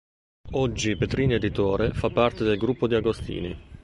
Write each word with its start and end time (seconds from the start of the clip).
Oggi 0.53 0.97
Petrini 0.97 1.35
Editore 1.35 1.91
fa 1.93 2.09
parte 2.09 2.43
del 2.43 2.57
Gruppo 2.57 2.87
De 2.87 2.95
Agostini. 2.95 3.55